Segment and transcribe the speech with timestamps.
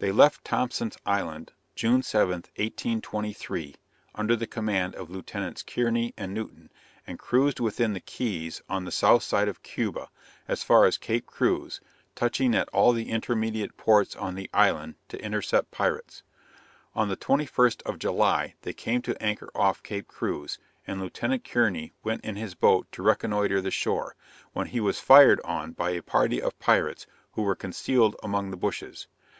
[0.00, 3.76] They left Thompson's Island June 7, 1823,
[4.16, 5.62] under the command of Lieuts.
[5.62, 6.72] Kearney and Newton,
[7.06, 10.10] and cruised within the Key's on the south side of Cuba,
[10.48, 11.80] as far as Cape Cruz,
[12.16, 16.24] touching at all the intermediate ports on the island, to intercept pirates.
[16.96, 21.44] On the 21st of July, they came to anchor off Cape Cruz, and Lieut.
[21.44, 24.16] Kearney went in his boat to reconnoitre the shore,
[24.52, 28.56] when he was fired on by a party of pirates who were concealed among the
[28.56, 29.06] bushes.